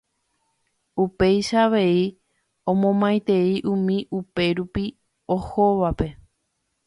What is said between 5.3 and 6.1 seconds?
ohóvape